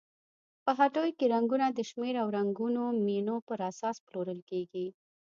[0.63, 4.87] په هټیو کې رنګونه د شمېر او رنګونو مینو پر اساس پلورل کیږي.